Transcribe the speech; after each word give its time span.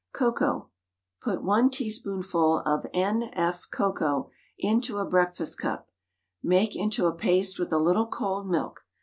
COCOA. 0.15 0.65
Put 1.21 1.43
1 1.43 1.69
teaspoonful 1.69 2.63
of 2.65 2.87
N.F. 2.91 3.69
cocoa 3.69 4.31
into 4.57 4.97
a 4.97 5.05
breakfast 5.05 5.59
cup; 5.59 5.89
make 6.41 6.75
into 6.75 7.05
a 7.05 7.13
paste 7.13 7.59
with 7.59 7.71
a 7.71 7.77
little 7.77 8.07
cold 8.07 8.49
milk. 8.49 8.83